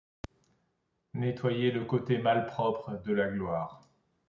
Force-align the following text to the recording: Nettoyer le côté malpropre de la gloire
Nettoyer 1.13 1.69
le 1.71 1.85
côté 1.85 2.17
malpropre 2.17 2.99
de 3.05 3.13
la 3.13 3.27
gloire 3.27 3.81